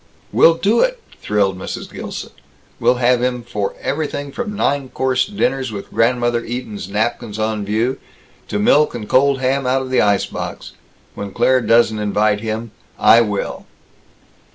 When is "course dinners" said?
4.89-5.71